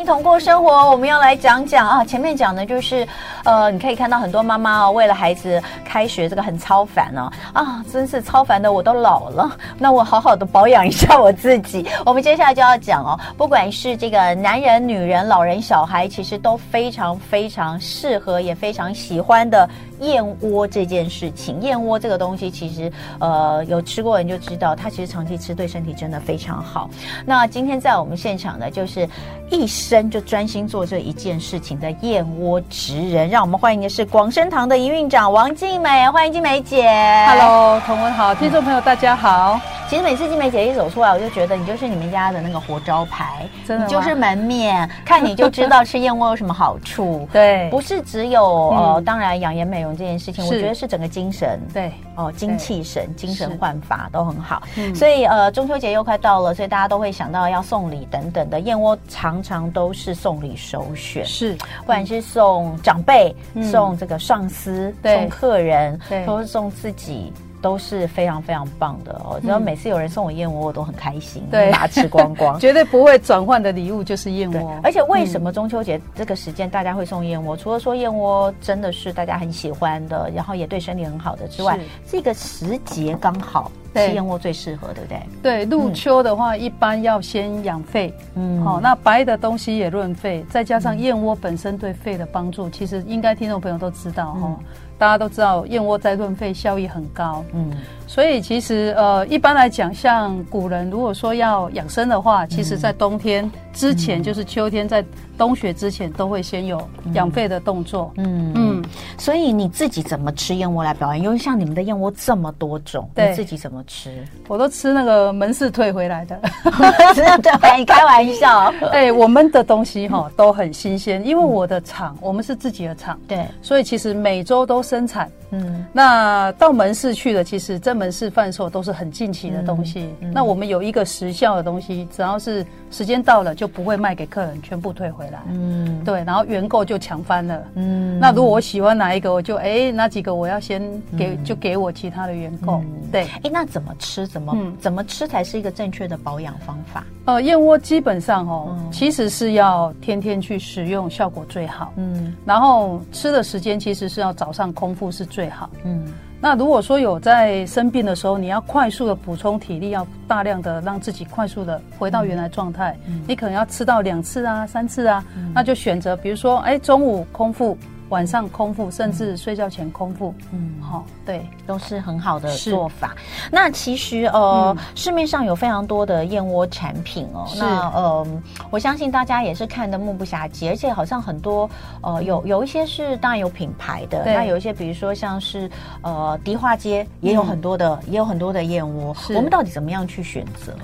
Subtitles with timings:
[0.00, 2.02] 一同过生活，我们要来讲讲啊。
[2.02, 3.06] 前面讲的就是，
[3.44, 7.30] 呃，你可以看到很多妈妈哦，为了孩子开学，这个很超凡哦。
[7.52, 11.86] 啊，真是超凡的，我都老了，那我好好的保养一下我自己。
[12.06, 19.68] 我们接下来就要讲哦，不管是这个男人、女人、老人、小孩，其实都非常非常适合，也非常喜欢的
[20.00, 21.60] 燕窝这件事情。
[21.62, 26.90] 燕窝这个东西，其实呃，有吃过人就知道，它其实长期吃对身体真的非常好。
[27.24, 29.08] 那今天在我们现场的，就是。
[29.52, 36.88] 一生就专心做这一件事情的燕窝职人，让我们欢迎的是广生堂的营运长王静美，欢迎静美姐。
[37.28, 39.60] Hello，同文好，听众朋友大家好。
[39.90, 47.28] 其实每次金美姐一走出来，我就觉得你就是你们家的那个活招牌，真的，你就是门面，看你就知道吃燕窝有什么好处。
[47.34, 54.62] 对，不是只有呃，当然养颜美容这件事情，我觉得是整个精神，对，哦，精气神、精神焕发都很好。
[54.94, 61.26] 所以呃，中秋节又快到了，所以大家都会想到要送礼等等的，燕窝常常都是送礼首选。
[61.26, 67.32] 是，不管是送长辈、送这个上司、送客人，或是送自己。
[67.60, 69.38] 都是非常非常棒的哦！
[69.40, 74.74] 只要每次有人送我燕窝，我都很开心，对，把它吃光光， 绝对不会转换的礼物就是燕窝。
[74.82, 77.56] 而且为什么中秋节这个时间大家会送燕窝？
[77.56, 85.20] 除了说燕窝真的是大家很喜欢的，然后也对身体很好的之外，这个时节刚好吃燕窝最适合，对不对？
[85.42, 94.56] 对，入秋的话，一般要先养肺，嗯，好，那白的东西也润肺，再加上燕窝本身对肺的帮助，其实应该听众朋友都知道哈。
[95.00, 97.72] 大家都知道燕窝在润肺效益很高，嗯，
[98.10, 105.04] 所以其实呃一般来讲，像古人如果说要养生的话，其实在冬天之前，就是秋天在
[105.38, 108.84] 冬雪之前，都会先有养肺的动作，嗯嗯。
[109.16, 111.22] 所以你自己怎么吃燕窝来表演？
[111.22, 114.10] 因为像你们的燕窝这么多种，你自己怎么吃？
[114.48, 116.40] 我都吃那个门市退回来的，
[117.14, 118.74] 真的对，你开玩笑。
[118.90, 125.30] 哎，我们的东西哈都很新鲜，因为我的厂我们是自己的厂，对，所以其实每周都生产。
[125.52, 130.00] 嗯，那到门市去的，其实这门市贩售都是很近期的东西。
[130.20, 135.40] 嗯嗯、那我们有一个时效的东西，只要是时间到了，就不会卖给客人，全部退回来。
[135.48, 137.62] 嗯，对，然后原购就抢翻了。
[137.74, 140.82] 嗯，那如果我喜欢哪一个，我就哎、欸，哪几个我要先
[141.16, 142.74] 给，就给我其他的原购。
[142.78, 144.26] 嗯、对，哎、欸，那怎么吃？
[144.26, 147.04] 怎么、嗯、怎么吃才是一个正确的保养方法？
[147.24, 151.92] 呃，燕窝基本上哦，嗯、其实是要天天去食用，效果最好。
[151.96, 155.30] 嗯，然后吃的时间其实是要早上空腹是。
[155.30, 167.76] 最好，嗯，那如果说有在生病的时候，你要快速的补充体力，要大量的让自己快速的回到原来状态，嗯，你可能要吃到两次啊、三次啊，嗯，那就选择，比如说，哎，中午空腹。
[168.10, 173.16] 晚上空腹，甚至睡觉前空腹，嗯，好，对，都是很好的做法。
[173.50, 177.48] 那其实呃，市面上有非常多的燕窝产品哦。
[177.56, 178.26] 那呃，
[178.70, 181.68] 我相信大家也是看得目不暇接，而且好像很多
[182.02, 185.70] 呃，有有一些是当然有品牌的，那有一些比如说像是
[186.02, 189.16] 呃迪化街也有很多的，也有很多的燕窝。
[189.30, 190.74] 我们到底怎么样去选择？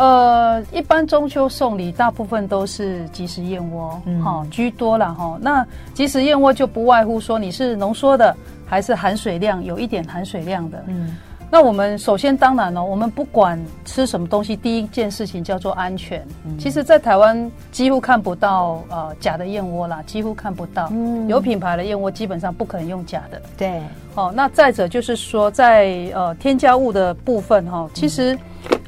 [0.00, 5.38] 呃，一般中秋送礼，大部分都是即食燕窝，哈、嗯哦、居多了哈。
[5.42, 8.34] 那即食燕窝就不外乎说你是浓缩的，
[8.66, 10.82] 还是含水量有一点含水量的。
[10.86, 11.18] 嗯，
[11.50, 16.26] 那我们首先当然了，我们不管吃什么东西，第一件事情叫做安全。
[16.46, 20.88] 嗯、其实，在台湾几乎看不到呃假的燕窝啦，几乎看不到。
[20.92, 23.42] 嗯，有品牌的燕窝基本上不可能用假的。
[23.54, 23.82] 对，
[24.14, 28.34] 哦，那再者就是说在，在呃添加物的部分哈、哦，其实。
[28.34, 28.38] 嗯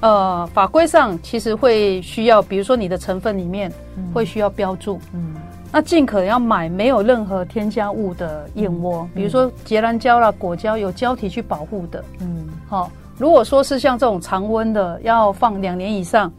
[0.02, 3.72] 呃，法规上其实会需要，比如说你的成分里面
[4.12, 5.36] 会需要标注，嗯，
[5.70, 16.32] 那尽可能要买没有任何添加物的燕窝，嗯、比如说结兰胶啦、果胶有胶体去保护的，嗯，好、哦，如果说是像这种常温的，要放两年以上，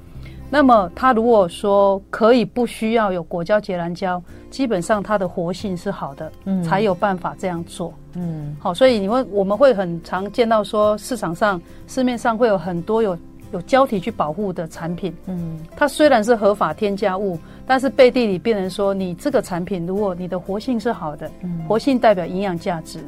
[0.49, 13.17] 那么它如果说可以不需要有果胶、结兰胶，基本上它的活性是好的，嗯，才有办法这样做，嗯，好，所以你会我们会很常见到说市场上市面上会有很多有。
[13.53, 22.99] 有胶体去保护的产品，嗯，它虽然是合法添加物，但是背地里变成说，你这个产品如果你的活性是好的，嗯，活性代表营养价值，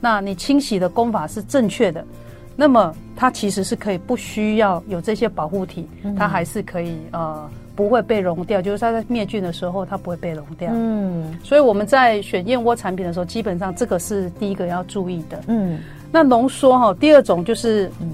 [0.00, 2.04] 那你清洗的功法是正确的，
[2.54, 15.80] 那么它其实是可以不需要有这些保护体，它还是可以呃不会被溶掉，就是它在灭菌的时候它不会被溶掉，嗯，所以我们在选燕窝产品的时候，基本上这个是第一个要注意的，嗯，
[16.12, 18.08] 那浓缩哈，第二种就是嗯。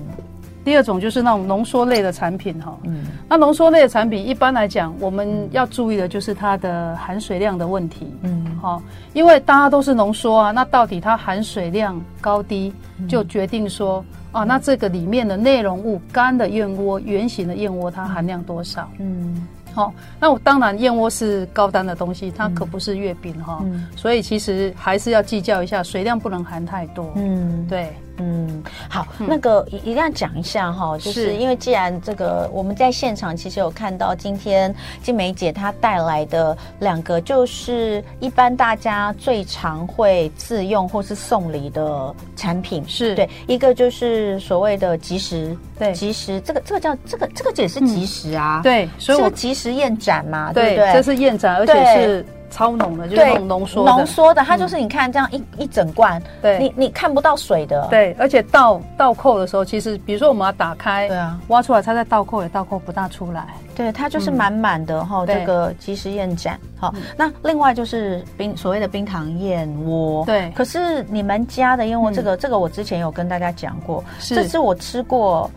[0.64, 8.82] 第二种就是那种浓缩类的产品哈，嗯，那浓缩类的产品一般来讲，我们要注意的就是它的含水量的问题，嗯，好，
[9.12, 12.72] 因为大家都是浓缩啊，那到底它含水量高低
[13.06, 14.02] 就决定说
[14.32, 18.88] 啊，那这个里面的内容物干的燕窝、圆形的燕窝它含量多少？
[18.98, 27.12] 嗯，好，那我当然燕窝是高单的东西，它可不是月饼哈，嗯、所以其实还是要计较一下，水量不能含太多。
[27.16, 27.92] 嗯，对。
[28.18, 31.34] 嗯，好，嗯、那个一一定要讲一下哈，就是。
[31.34, 34.72] 因为既然这个我们在现场其实有看到今天
[35.02, 43.14] 静梅姐她带来的两个，就是一般大家最常会自用或是送礼的产品，是。
[43.16, 50.92] 对，一个就是所谓的即食，对，即食这个这个叫这个这个也是即食啊，嗯、对，所以我即食燕盏嘛，对，对不对？
[50.92, 52.26] 这是燕盏，而且是。
[52.54, 75.50] 超浓的，就是浓缩浓缩的，它就是你看这样一一整罐，对，你你看不到水的，对，而且倒倒扣的时候，其实比如说我们要打开，对啊，挖出来，它再倒扣也倒扣不大出来，对，它就是满满的哈，这个即食燕盏，好，那另外就是冰所谓的冰糖燕窝，对，可是你们家的燕窝，这个这个我之前有跟大家讲过，这是我吃过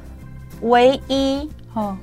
[0.61, 1.95] 唯一哦。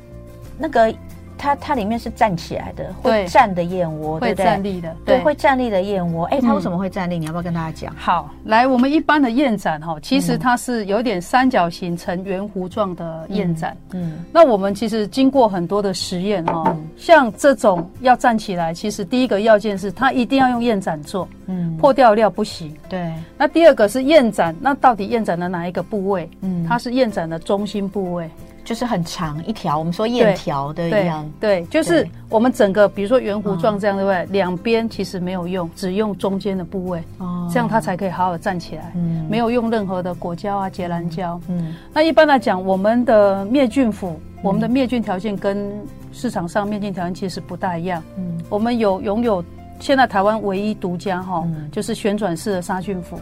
[0.57, 0.95] 那个。
[1.37, 4.45] 它它里面是站起来的，会站的燕窝，对不对？
[4.45, 6.27] 会站立的，对，会站立的燕窝。
[6.27, 7.19] 哎，它为什么会站立？
[7.19, 7.95] 你要不要跟大家讲？
[7.97, 13.77] 好，来，我们一般的燕盏哈，其实它是有点三角形呈圆弧状的燕盏。
[13.93, 22.75] 嗯，那我们其实经过很多的实验哈，像这种要站起来，其实第一个要件是它一定要用燕盏做，嗯，破掉料不行。
[22.89, 23.13] 对。
[23.37, 26.29] 那第二个是燕盏，那到底燕盏的哪一个部位？
[26.41, 28.29] 嗯，它是燕盏的中心部位。
[28.65, 34.27] 就是很长一条，我们说燕条的一样，对，对，就是我们整个，比如说圆弧状这样，对不对？
[34.33, 38.91] 两边其实没有用，只用中间的部位，哦，这样它才可以好好站起来。
[38.97, 41.39] 嗯，没有用任何的果胶啊、结兰胶。
[41.49, 45.71] 嗯，那一般来讲，我们的灭菌釜，我们的灭菌条件跟
[46.13, 48.03] 市场上灭菌条件其实不大一样。
[48.17, 49.45] 嗯，我们有拥有
[49.79, 53.19] 现在台湾唯一独家哈，就是旋转式的杀菌釜。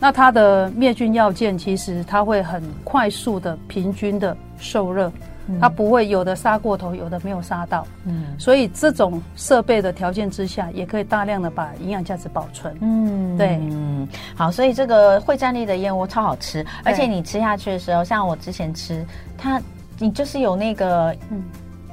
[0.00, 5.12] 那它的灭菌要件，其实它会很快速的、平均的受热，
[5.60, 7.86] 它不会有的杀过头，有的没有杀到。
[8.06, 12.74] 嗯，所以这种设备的条件之下，也可以大量的把营养价值保存。
[12.80, 19.04] 嗯，对，嗯，好，所以这个会站立的燕窝超好吃，而且你吃下去的时候，像我之前吃
[19.36, 19.60] 它，
[19.98, 21.42] 你就是有那个嗯。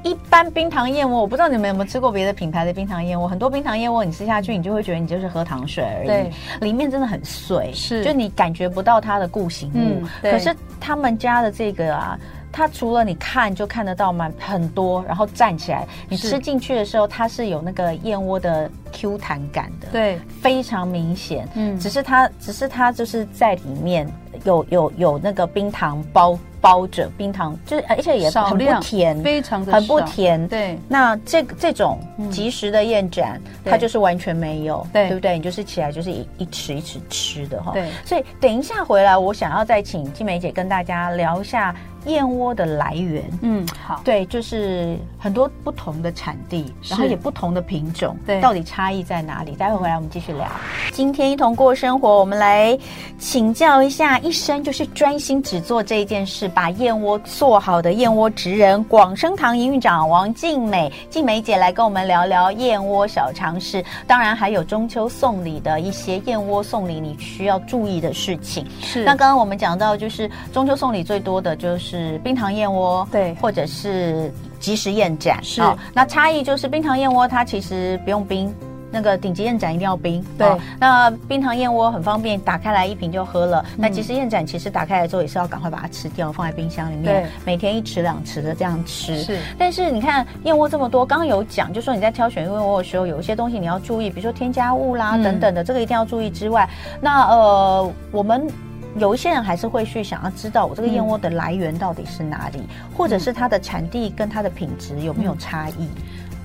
[0.04, 3.28] 一般冰糖燕窝，我不知道你们有没有吃过别的品牌的冰糖燕窝。
[3.28, 6.08] 很多冰糖燕窝，你吃下去，你就会觉得你就是喝糖水而已。
[6.08, 9.74] 对，里面真的很碎，是，就你感觉不到它的固形物。
[9.76, 12.18] 嗯，可是他们家的这个啊，
[12.52, 21.48] 它除了你看就看得到蛮很多，然后站起来，你吃进去的时候，它是有那个燕窝的 Q 弹感的，对，非常明显。
[21.54, 24.06] 嗯，只是它，只是它就是在里面
[24.44, 26.38] 有有有那个冰糖包。
[26.62, 30.46] 包着冰糖，就是而且也很不甜，非常的很不甜。
[30.46, 31.98] 对，那这个这种
[32.30, 35.36] 即食的燕盏，它就是完全没有，对不对？
[35.36, 37.72] 你就是起来就是一一匙一匙吃的哈。
[37.72, 41.74] 对，所以等一下回来，我想要再请静梅姐跟大家聊一下。
[42.06, 49.52] 燕窝的来源，嗯，好，对，就是很多不同的产地，然后也不同的品种，对，到底差异在哪里？
[49.52, 50.46] 待会回来我们继续聊。
[50.90, 52.76] 今天一同过生活，我们来
[53.18, 68.66] 请教一下，一生就是专心只做这一件事，把燕窝做好的燕窝职人，广生堂营运长王静美，静美姐来跟我们聊聊燕窝小常识，当然还有中秋送礼的一些燕窝送礼你需要注意的事情。
[68.80, 71.91] 是，那刚刚我们讲到，就是中秋送礼最多的就是。
[71.92, 75.76] 是冰糖燕窝，对，或者是即食燕盏，是、哦。
[75.92, 78.52] 那差异就是冰糖燕窝它其实不用冰，
[78.90, 80.24] 那个顶级燕盏一定要冰。
[80.38, 83.62] 对、哦，那冰糖燕窝很方便，打开来一瓶就喝了。
[83.72, 89.22] 嗯、那即食燕盏其实打开来之后也是要赶快把它吃掉，放在冰箱里面，每天一匙两匙的这样吃。
[89.22, 89.38] 是。
[89.58, 96.66] 但是你看燕窝这么多，刚刚有讲，就说你在挑选燕窝的时候，有一些东西你要注意，比如说添加物啦、嗯、等等的，这个一定要注意之外，
[97.02, 98.48] 那呃我们。
[98.96, 105.88] 有一些人还是会去想要知道我这个燕窝的来源到底是哪里，嗯、或者是它的产地跟它的品质有没有差异？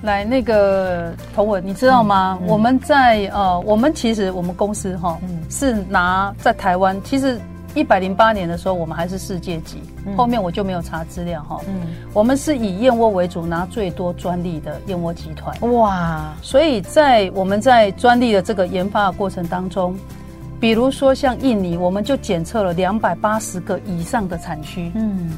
[0.02, 2.38] 来，那个彤雯，你知道吗？
[2.40, 7.38] 嗯嗯、我们在呃，我们其实我们公司哈，嗯、是拿在台湾，其实
[7.74, 11.60] 一百零八年的时候我们还是世界级，嗯、后面我就没有查资料哈。
[11.66, 15.54] 嗯，我们是以燕窝为主，拿最多专利的燕窝集团。
[15.72, 19.94] 哇，所以在我们在专利的这个研发的过程当中。
[20.60, 24.90] 比如说像印尼，我们就检测了两百八十个以上的产区。
[24.94, 25.30] 嗯，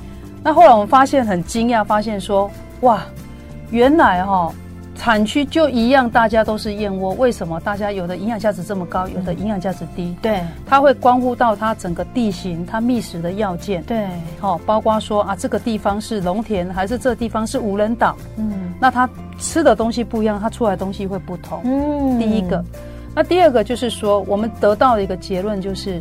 [0.42, 2.50] 那后来我们发现很惊讶，发现说，
[2.80, 3.02] 哇，
[3.70, 4.54] 原来哈、哦、
[4.94, 10.16] 产区就一样，大家都是燕窝，为什么大家有的营养价值这么高，有的营养价值低？
[10.22, 13.82] 对，它会关乎到它整个地形、它觅食的要件。
[13.82, 14.06] 对，
[14.40, 18.16] 好，包括说啊，这个地方是农田，还是这地方是无人岛？
[18.38, 19.06] 嗯，那它
[19.38, 21.60] 吃的东西不一样，它出来的东西会不同。
[21.64, 22.64] 嗯，第一个。
[23.14, 26.00] 那第二个就是说，我们得到的一个结论就是，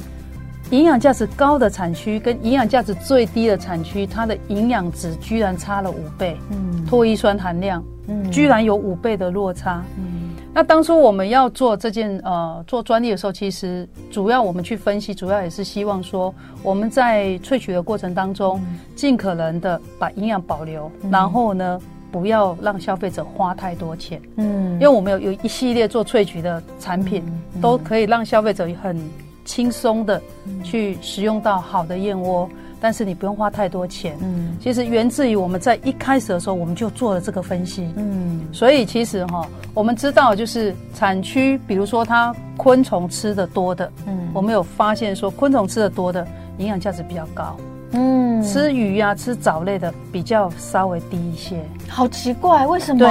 [0.70, 18.62] 营养价值高的产区跟营养价值最低的产区，它的营养值居然差了五倍，嗯，脱衣酸含量，嗯，居然有五倍的落差，嗯，那当初我们要做这件呃做专利的时候，其实主要我们去分析，主要也是希望说我们在萃取的过程当中，
[18.96, 21.82] 尽可能的把营养保留，然后呢。
[22.12, 27.24] 不要让消费者花太多钱，嗯，因为我们有有一系列做萃取的产品，
[27.56, 29.00] 嗯、都可以让消费者很
[29.46, 30.22] 轻松的
[30.64, 47.56] 去使用到好的燕窝，嗯、但是你不用花太多钱，嗯，其实源自于我们在一开始的时候我们就做了这个分析，嗯，所以其实哈，我们知道就是产区，比如说它昆虫吃的多的，嗯，我们有发现说昆虫吃的多的营养价值比较高。
[47.92, 51.56] 嗯，吃鱼呀、啊，吃藻类的比较稍微低一些，
[51.88, 53.00] 好奇怪，为什么？
[53.00, 53.08] 对，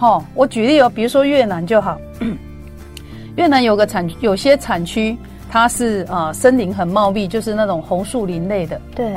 [0.00, 1.98] 齁，我举例哦，比如说越南就好，
[3.36, 5.16] 越南有个产有些产区，
[5.50, 8.80] 它是啊、呃、森林很茂密，就是那种红树林类的。
[8.94, 9.16] 对，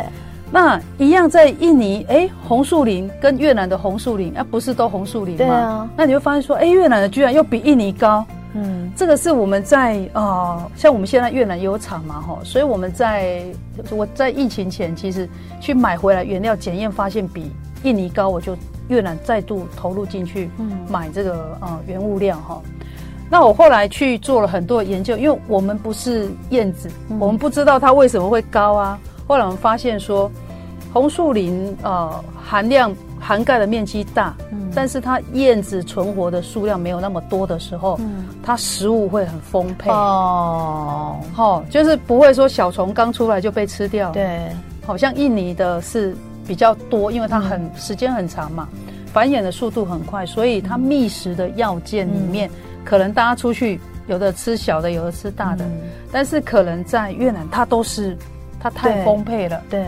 [0.52, 5.38] 那一样在印尼，哎，红树林跟越南的红树林，啊，不是都红树林吗？
[5.38, 8.26] 对啊，那你会发现说，哎，越南的居然又比印尼高。
[8.56, 13.44] 嗯，这个是我们在啊、呃，像我们现在越南有厂嘛，哈，所以我们在
[13.92, 17.52] 我在疫情前其实去买回来原料检验，发现比
[17.84, 18.58] 印尼高，我就
[18.88, 22.62] 越南再度投入进去，嗯，买这个呃原物料哈。
[23.30, 28.98] 那我后来去做了很多研究，因为我们不是燕子，嗯、我们不知道它为什么会高啊。
[29.28, 30.32] 后来我们发现说，
[30.96, 32.96] 红树林呃含量。
[33.18, 39.90] 涵盖的面积大，嗯，但是它燕子存活的数量没有那么多的时候，嗯，它食物会很丰沛。
[39.90, 44.40] 哦，好，就是不会说小虫刚出来就被吃掉，对，
[44.86, 48.70] 好像印尼的是比较多，因为它很时间很长嘛，
[49.12, 52.48] 繁衍的速度很快，所以它觅食的要件里面，
[52.84, 55.66] 可能大家出去有的吃小的，有的吃大的，
[56.12, 58.16] 但是可能在越南它都是
[58.60, 59.84] 它太丰沛了，对。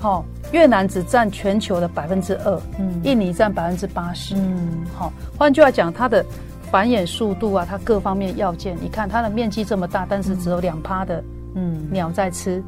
[0.00, 6.24] 好，越南只占全球的百分之二，嗯，印尼占百分之八十，嗯，好，换句话讲，它的
[6.70, 11.22] 繁衍速度啊，它各方面要件，你看它的面积这么大，但是只有两趴的，
[11.54, 12.64] 嗯，鸟在吃，嗯、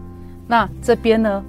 [0.47, 1.45] 那这边呢？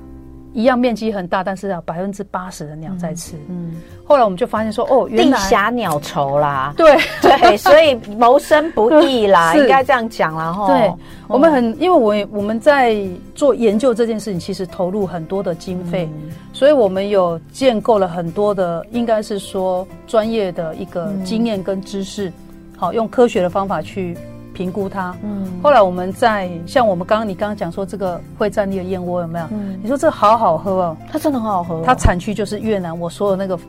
[0.54, 3.36] 一样面积很大，但是要百分之八十的鸟在吃。
[3.50, 6.74] 嗯，嗯后来我们就发现说，哦，原来地狭鸟稠啦。
[6.78, 10.54] 对对，所以谋生不易啦， 应该这样讲啦。
[10.54, 10.68] 哈。
[10.68, 10.94] 对，
[11.28, 12.96] 我们很，因为我我们在
[13.34, 22.34] 做研究这件事情，其实投入很多的经费，嗯、所以我们有建构了很多的，应该是说专业的一个经验跟知识，嗯、
[22.78, 24.16] 好，用科学的方法去。
[24.54, 29.46] 评估它，嗯，后来我们在像我们刚刚你刚刚讲说这个会站立的燕窝有没有？
[29.52, 33.60] 嗯，你说这个好好喝哦，它真的很好喝，哦，它产区就是越南，我所有那个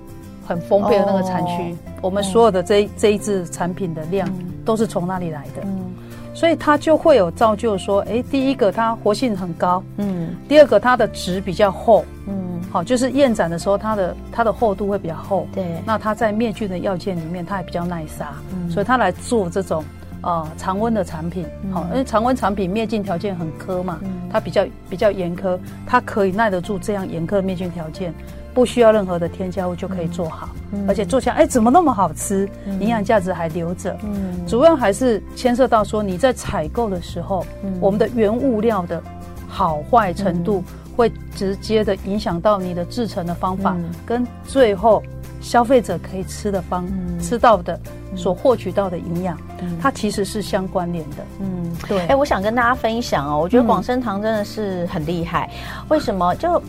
[0.46, 4.28] 很丰沛的那个产区，哦，我们所有的这，嗯，这一支产品的量
[4.64, 5.94] 都是从那里来的，嗯，
[6.34, 19.82] 所以它就会有造就说，哎，第一个它活性很高，嗯，第二个它的质比较厚，嗯，好，就是燕盏的时候它的它的厚度会比较厚，对，那它在灭菌的药件里面它也比较耐杀，嗯，所以它来做这种。
[20.24, 28.14] 呃，常温的产品，好、嗯，因为常温产品灭菌条件很苛嘛，嗯、它比较比较严苛，它可以耐得住这样严苛的灭菌条件，
[28.54, 32.48] 不需要任何的添加物就可以做好，嗯、而且做起来，哎，怎么那么好吃？
[32.66, 39.02] 嗯、营养价值还留着，嗯，主要还是牵涉到说你在采购的时候，嗯、我们的原物料的
[39.46, 40.64] 好坏程度，
[40.96, 45.02] 会直接的影响到你的制成的方法，嗯、跟最后
[45.44, 47.78] 消费者可以吃的方、嗯、吃到的。
[48.16, 51.16] 所获取到的营养，嗯、它其实是相关联的。
[51.40, 51.98] 嗯，对。
[52.02, 55.50] 哎、欸，我想跟大家分享哦，我觉得广生堂真的是很厉害。
[55.52, 56.32] 嗯、为什么？
[56.36, 56.62] 就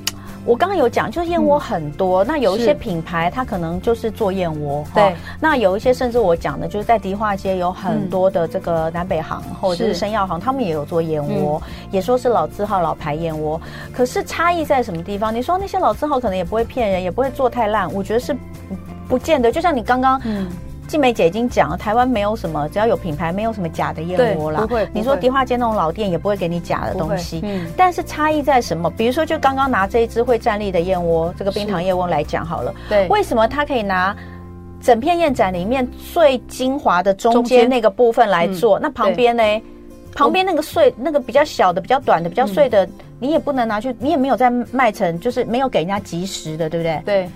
[0.46, 4.86] 我刚刚有讲，就是燕窝很多，嗯、那有一些品牌它可能就是做燕窝。
[4.94, 5.14] 对、哦。
[5.40, 13.60] 那有一些甚至我讲的，就是在迪化街有很多的这个南北行、嗯、或者是生药行，他们也有做燕窝，嗯、也说是老字号老牌燕窝。
[13.92, 15.34] 可是差异在什么地方？
[15.34, 18.36] 你说那些老字号可能也不会骗人，也不会做太烂，我觉得是
[19.08, 19.52] 不见得。
[19.52, 20.48] 就像你刚刚，嗯。
[20.88, 24.62] 静美姐已经讲了，台湾没有什么，只要有品牌，没有什么假的燕窝啦。
[24.62, 27.42] 不会，你说迪化街那种老店也不会给你假的东西。
[27.44, 27.68] 嗯。
[27.76, 28.90] 但是差异在什么？
[28.92, 32.74] 比如说，就刚刚拿这一只会站立的燕窝，这个冰糖燕窝来讲好了。
[32.88, 33.08] 对。
[33.08, 34.16] 为什么它可以拿
[34.82, 38.80] 整片燕盏里面最精华的中间那个部分来做？
[38.80, 39.44] 那旁边呢？
[40.14, 42.88] 旁边那个碎、那个比较小的、比较短的、比较碎的，
[43.20, 47.02] 你也不能拿去，你也没有在卖成，就是没有给人家及时的，对不对？
[47.06, 47.30] 对。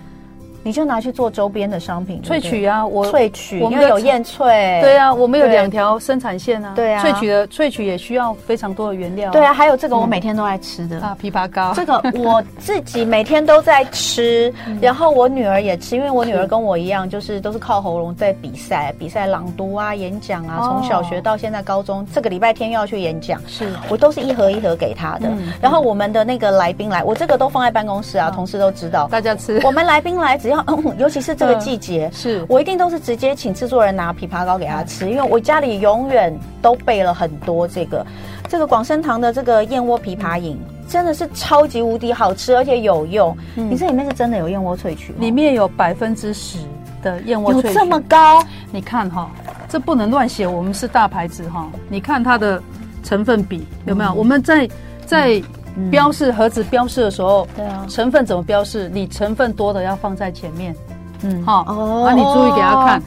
[0.64, 11.00] 你就拿去做周边的商品，萃取啊，我萃取，我们有燕萃，对啊，我们有两条生产线啊，对啊，萃取的萃取也需要非常多的原料，对啊，还有这个我每天都爱吃的。
[11.00, 23.70] 啊，枇杷膏，这个我自己每天都在吃，然后我女儿也吃，因为我女儿跟我一样，就是都是靠喉咙在比赛，比赛朗读啊、演讲啊，从小学到现在高中，这个礼拜天又要去演讲，是。
[23.90, 25.30] 我都是一盒一盒给她的，
[25.62, 30.66] 然后我们的那个来宾来，我这个都放在办公室啊，同事都知道，大家吃，我们来宾来只要，
[31.00, 31.30] 尤其是。
[31.30, 38.04] 是这个季节，嗯、是我一定都是直接请制作人拿枇杷膏给他吃，嗯、因为我家里永远都备了很多这个
[38.48, 43.38] 这个广生堂的这个燕窝枇杷饮，嗯、真的是超级无敌好吃，而且有用。
[43.58, 46.58] 嗯、你这里面是真的有燕窝萃取，里面有百分之十
[47.04, 48.44] 的燕窝萃取，有这么高？
[48.72, 49.30] 你看哈，
[49.68, 51.70] 这不能乱写，我们是大牌子哈。
[51.90, 52.60] 你看它的
[53.04, 54.10] 成分比有没有？
[54.10, 54.68] 嗯、我们在
[55.06, 55.40] 在。
[55.78, 58.90] 嗯标示盒子标示的时候，对啊，成分怎么标示？
[58.94, 60.76] 你成分多的要放在前面，
[61.24, 63.02] 嗯，好哦，那你注意给他看，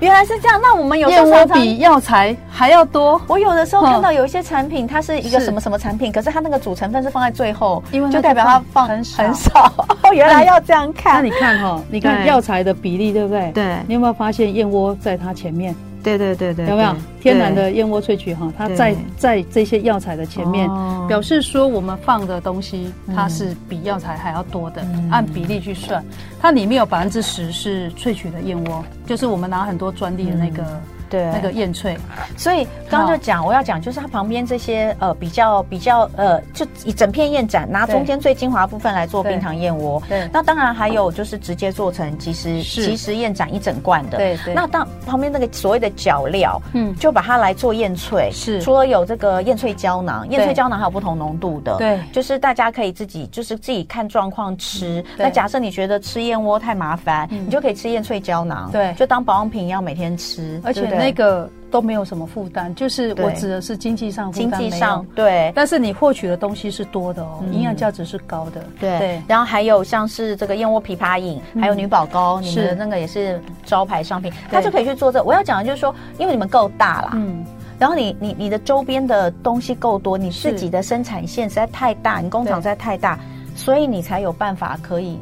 [0.00, 0.58] 原来是这样。
[0.62, 3.20] 那我们有燕窝比药材还要多。
[3.26, 9.70] 我有的时候看到有一些产品，它是一个什么什么产品，可是它那个主成分是放在最后，因为就代表它放很很少。
[10.02, 11.16] 哦，原来要这样看。
[11.16, 13.52] 那你看哈，你看药材的比例对不对？
[13.52, 15.74] 对，你有没有发现燕窝在它前面？
[16.02, 18.52] 对对对对，有没有天然的燕窝萃取哈？
[18.56, 20.68] 它在在这些药材的前面，
[21.06, 26.04] 表示说我们放的东西它是比药材还要多的，按比例去算，
[26.40, 30.80] 它里面有百分之十是萃取的燕窝，就是我们拿很多专利的那个。
[31.10, 31.98] 对，那个燕翠，
[32.36, 40.00] 所以刚刚就讲，我要讲就是它旁边这些呃比较比较呃，就一整片燕盏，拿中间最精华部分来做冰糖燕窝。
[40.08, 44.18] 对，那当然还有就是直接做成即食即食燕盏一整罐的。
[44.18, 44.54] 对对。
[44.54, 48.30] 那当旁边那个所谓的脚料，嗯，就把它来做燕翠。
[48.32, 48.60] 是。
[48.60, 51.76] 除了有这个燕翠胶囊，燕翠胶囊还有不同浓度的。
[51.78, 51.98] 对。
[52.12, 55.04] 就是大家可以自己就是自己看状况吃。
[55.16, 58.70] 那假设你觉得吃燕窝太麻烦，你就可以吃燕翠胶囊。
[58.70, 58.94] 对。
[58.94, 60.99] 就当保养品一样每天吃，而且。
[61.00, 68.62] 那个都没有什么负担，就是我指的是经济上负担，经济上对，但是你获取的东西是多的哦，营养价值是高的。
[68.78, 75.22] 对，然后还有像是这个燕窝枇杷饮，还有女宝膏，你们的那个也是招牌商品，它就可以去做这。
[75.22, 77.44] 我要讲的就是说，因为你们够大啦，嗯，
[77.78, 83.18] 然后你你你的周边的东西够多，你自己的生产线实在太大，你工厂实在太大，
[83.54, 85.18] 所以你才有办法可以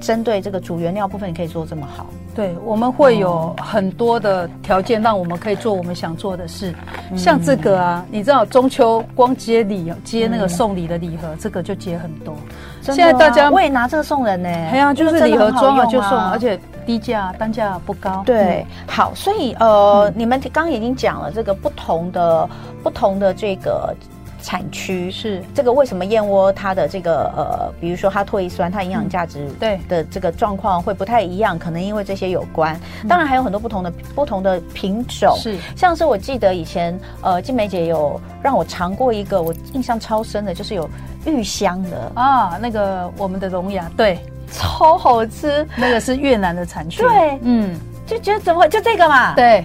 [0.00, 2.06] 针对这个主原料部分，你可以做这么好。
[2.36, 6.74] 对，我们会有很多的条件，让我们可以做我们想做的事。
[7.10, 12.34] 嗯、像这个啊，你知道中秋光接礼接那个送礼的礼盒，嗯、这个就接很多。
[12.82, 14.48] 现在大家我也拿这个送人呢。
[14.70, 18.22] 对啊，就是礼盒装了就送，而且低价，单价不高。
[18.26, 22.46] 对，嗯、好，所以呃，嗯、你们刚刚已经讲了这个不同的
[22.82, 23.94] 不同的这个。
[24.46, 25.10] 产区。
[25.10, 25.42] 是。
[25.52, 29.76] 这个，为什么燕窝它的这个呃，比如说它唾液酸，它营养价值对。
[29.88, 32.78] 的这个状况会不太一样，可能因为这些有关。
[33.08, 35.56] 当然还有很多不同的不同的品种，是。
[35.74, 40.88] 像是我记得以前呃，静梅姐有让我尝过一个，我印象超深的，就是有
[41.24, 42.12] 玉香的。
[42.14, 44.20] 啊，那个我们的龙牙对，
[44.52, 49.64] 超好吃，那个是越南的产区，对，嗯，就觉得怎么会就这个嘛，对。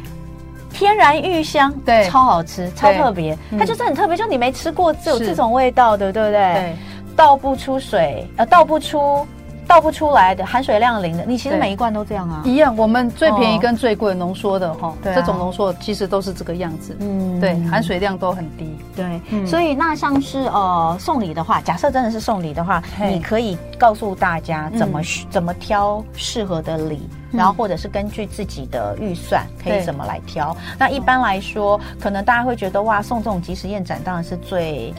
[0.73, 6.53] 天然芋香，对，超好吃，超特别，它就是很特别，就你没吃过，只有这种味道的，对不对？
[6.53, 6.75] 对，
[7.15, 9.25] 倒不出水，呃，倒不出，
[9.71, 11.23] 倒不出来的，含水量零的。
[11.25, 12.75] 你其实每一罐都这样啊，一样。
[12.75, 19.45] 我们最便宜跟最贵浓缩的哈，这种浓缩其实都是这个样子，嗯，对，含水量都很低，对。
[19.45, 27.07] 所以那像是呃送礼的话，假设真的是送礼的话，你可以告诉大家怎么怎么挑适合的礼。
[27.31, 30.53] 然后或者是根据自己的预算，可以怎么来挑？
[30.77, 34.93] 那一般来说，可能大家会觉得哇，送这种即时燕盏当然是最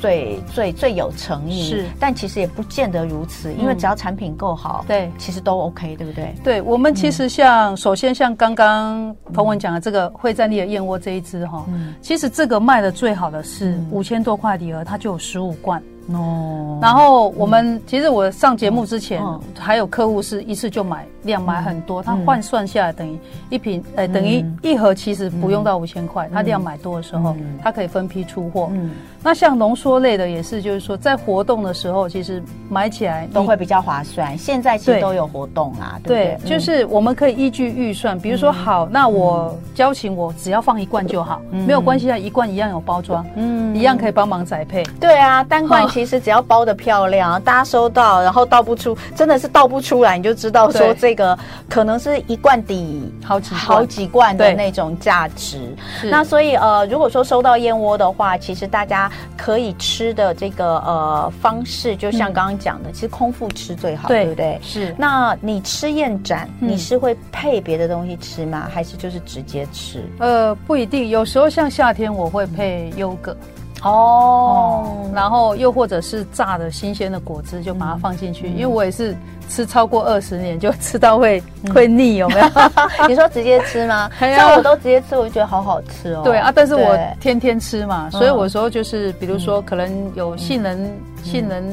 [0.00, 1.64] 最最最有诚意。
[1.64, 6.34] 是，但其实也不见得如此，因为只要产品够好，对、嗯，其实都 OK，对不对？
[6.42, 15.82] 对，我们其实像、嗯、首先像刚刚彭文讲的这个会战力的燕窝这一支哈，嗯、其实这个卖的最好的是五千多块礼盒，它就有十五罐。
[16.14, 19.22] 哦，然后我们其实我上节目之前，
[19.58, 23.18] 还有客户是一次就买量买很多，他换算下来等于
[23.50, 28.70] 一瓶，呃，等于一盒其实不用到五千块，他量买多的时候，他可以分批出货。
[28.72, 28.90] 嗯，
[29.22, 34.36] 那像浓缩类的也是，就是说在活动的时候，其实买起来都会比较划算。
[34.38, 44.82] 现在其实都有活动啊，对，就是我们可以依据预算，比如说好，那我交情我只要放一罐就好，没有关系啊，一罐一样有包装，嗯，一样可以帮忙宅配。
[44.98, 45.86] 对啊，单罐。
[45.98, 51.36] 其实只要包的漂亮，大家收到，然后倒不出，真的是倒不出来，你就知道说这个
[51.68, 55.58] 可能是一罐底好几好几罐的那种价值。
[56.04, 64.60] 那所以呃，如果说收到燕窝的话，其实大家可以吃的这个呃方式，就像刚刚讲的，嗯、其实空腹吃最好，对，对不对？
[64.62, 64.94] 是。
[64.96, 68.70] 那你吃燕盏，嗯、你是会配别的东西吃吗？
[68.72, 70.04] 还是就是直接吃？
[70.20, 73.36] 呃，不一定，有时候像夏天我会配优格。
[73.82, 78.48] 哦、嗯，然后又或者是榨的新鲜的果汁，就把它放进去。
[78.48, 79.16] 嗯、因为我也是
[79.48, 82.46] 吃超过二十年，就吃到会、嗯、会腻，有没有？
[83.08, 84.10] 你说直接吃吗？
[84.18, 86.22] 像我都直接吃，我就觉得好好吃哦。
[86.24, 91.64] 对啊，但是我天天吃嘛，所以有时候就是，比如说可能有杏仁，嗯、杏仁。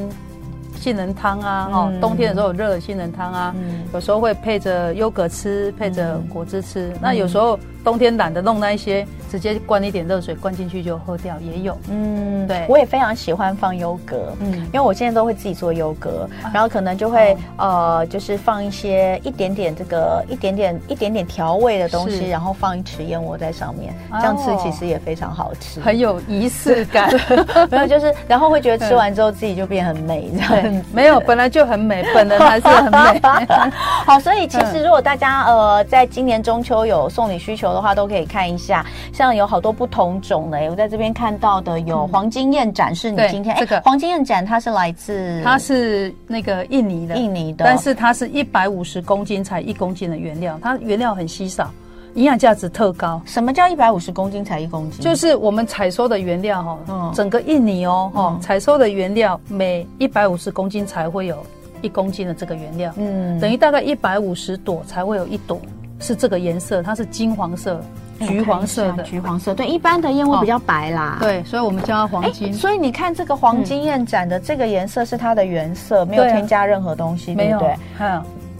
[0.76, 6.88] 杏仁汤啊，哦，冬天的时候有热的杏仁汤啊，嗯、有时候会配着优格吃，配着果汁吃。
[6.94, 11.76] 嗯、那有时候冬天懒得弄那一些，直接灌一点热水灌进去就喝掉也有。
[11.90, 27.10] 嗯，对，我也非常喜欢放优格，嗯，因为我现在都会自己做优格，啊、然后可能就会、哦、呃，就是放一些一点点这个一点点一点点调味的东西，然后放一匙燕窝在上面，这样吃其实也非常好吃，很有仪式感。
[27.70, 30.65] 没有，就是然后会觉得吃完之后自己就变很美这样。
[30.92, 33.20] 没有，本来就很美，本人还是很美。
[34.04, 40.58] 好，所以其实如果大家呃，在今年中秋有送礼需求的话，都可以看一下，像有好多不同种的。
[40.70, 51.70] 我在这边看到的有黄金燕盏，是你今天这个黄金燕盏，它是来自它是那个印尼的，印尼的，但是它是一百五十公斤才一公斤的原料，它原料很稀少。
[52.16, 53.22] 营养价值特高。
[53.24, 55.00] 什么叫一百五十公斤才一公斤？
[55.00, 61.38] 就是我们采收的原料哈，嗯，整个印尼哦，哈，采收的原料每一百五十公斤才会有
[61.82, 65.60] 一公斤的这个原料，嗯，等于大概一百五十朵才会有一朵
[66.00, 67.80] 是这个颜色，它是金黄色、
[68.20, 69.54] 橘黄色的，橘黄色。
[69.54, 72.52] 对，一般的燕窝比较白啦，对，所以我们叫它黄金。
[72.52, 77.76] 所以你看这个黄金燕盏的这个颜色是它的原色，没有添加任何东西，对不对？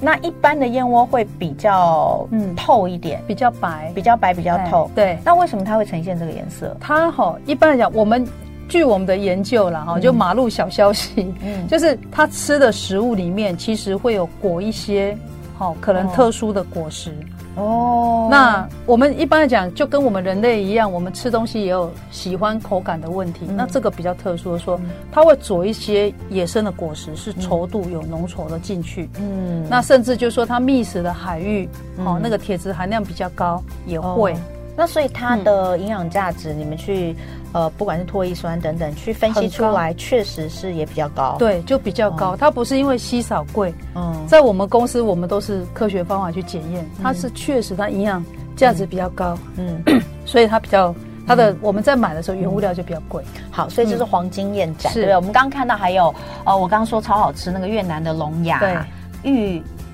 [0.00, 0.04] 嗯。
[0.04, 4.90] 那一般的燕窝会比较嗯透一点，比较白，比较白，比较透。
[4.94, 6.76] 对，那为什么它会呈现这个颜色？
[6.80, 8.26] 它哈一般来讲，我们
[8.68, 15.16] 据我们的研究啦哈，就马路小消息，嗯，就是它吃的食物里面其实会有裹一些
[15.56, 17.12] 好可能特殊的果实。
[17.56, 23.46] 哦，那我们一般来讲，就跟我们人类一样，我们吃东西也有喜欢口感的问题。
[23.48, 29.08] 嗯、那这个比较特殊的说，嗯、它会佐一些野生的果实，是稠度有浓稠的进去。
[29.18, 31.66] 嗯，那甚至就是说它觅食的海域，
[31.96, 34.32] 嗯、哦，那个铁质含量比较高，也会。
[34.34, 34.36] 哦
[34.78, 37.16] 那所以它的营养价值，你们去
[37.56, 41.36] 呃，不管是唾液酸等等，去分析出来，确实是也比较高。
[41.38, 42.36] 对，就比较高。
[42.36, 48.22] 它不是因为稀少贵，嗯，在我们公司，我们都是科学方法去检验，它是确实它营养
[48.56, 49.82] 价值比较高，嗯，
[50.26, 50.94] 所以它比较
[51.26, 53.24] 它的我们在买的时候原物料就比较贵。
[53.50, 55.16] 好，所以这是黄金燕盏，对不对？
[55.16, 56.14] 我们刚刚看到还有
[56.44, 58.76] 呃，我刚刚说超好吃那个越南的龙牙，对，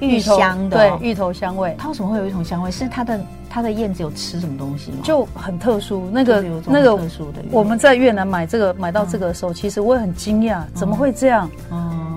[0.07, 1.75] 芋芋香的，对，芋头香味。
[1.79, 2.71] 它为什么会有一种香味？
[2.71, 3.21] 是它的。
[3.55, 5.01] 它的燕子有吃什么东西吗？
[5.03, 7.43] 就很特殊，那个那个特殊的。
[7.51, 11.51] 我们在越南买这个买到这个的时候，其实我也很惊讶，怎么会这样？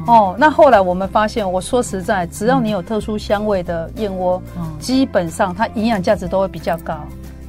[0.08, 4.42] 哦，那后来我们发现，我说实在，只要你有特殊香味的燕窝，
[4.80, 6.98] 基本上它营养价值都会比较高。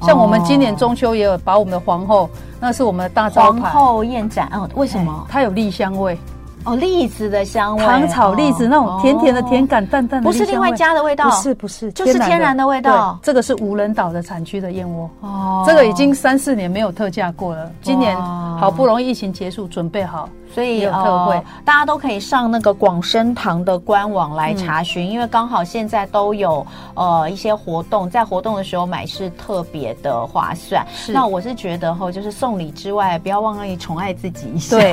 [0.03, 4.49] 像我们今年中秋也有把我们的皇后，那是我们的大招牌皇后燕盏。
[4.53, 5.25] 哦，为什么？
[5.29, 6.19] 它有栗香味。
[6.67, 13.19] 哦，栗子的香味，糖炒栗子那种甜甜的甜感，淡淡的，不是另外加的味道，不是不是，就是天然的味道。
[13.23, 18.17] 这个是无人岛的产区的燕窝，哦，这个已经三四年没有特价过了，今年
[18.59, 20.29] 好不容易疫情结束，准备好。
[20.57, 30.83] 所以呃，大家都可以上那个广生堂的官网来查询，嗯、因为刚好现在都有呃一些活动，在活动的时候买是特别的划算。
[30.97, 34.79] 是那我是觉得哈，就是送礼之外，不要忘了宠爱自己一下。
[34.79, 34.93] 对，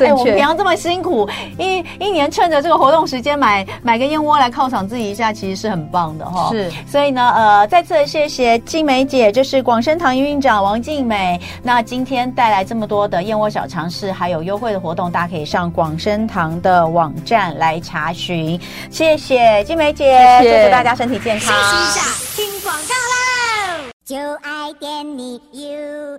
[0.08, 6.48] 哎，我们平常这么辛苦，一一年趁着这个活动时间买买个燕窝来犒赏自己一下，其实是很棒的哈。
[6.52, 15.01] 是，所以呢，呃，再次谢谢静美姐，就是广生堂营运长王静美，那今天带来这么多的燕窝小尝试，还有优惠的活动。
[15.10, 18.60] 大家可以上广生堂的网站来查询，
[18.90, 21.54] 谢谢金梅姐，祝福大家身体健康。
[22.36, 26.18] 听广告喽，就爱点你 UFO。